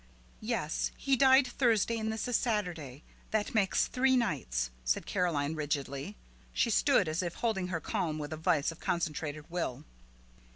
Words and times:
"Yes; 0.39 0.89
he 0.97 1.15
died 1.15 1.45
Thursday 1.45 1.99
and 1.99 2.11
this 2.11 2.27
is 2.27 2.35
Saturday; 2.35 3.03
that 3.29 3.53
makes 3.53 3.85
three 3.85 4.15
nights," 4.17 4.71
said 4.83 5.05
Caroline 5.05 5.53
rigidly. 5.53 6.15
She 6.53 6.71
stood 6.71 7.07
as 7.07 7.21
if 7.21 7.35
holding 7.35 7.67
her 7.67 7.79
calm 7.79 8.17
with 8.17 8.33
a 8.33 8.37
vise 8.37 8.71
of 8.71 8.79
concentrated 8.79 9.47
will. 9.51 9.83